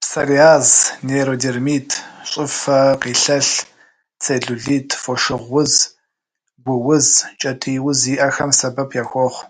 [0.00, 0.68] Псориаз,
[1.06, 1.88] нейродермит,
[2.30, 3.54] щӏыфэ къилъэлъ,
[4.22, 5.72] целлюлит, фошыгъу уз,
[6.64, 7.06] гу уз,
[7.40, 9.40] кӏэтӏий уз зиӏэхэм сэбэп яхуохъу.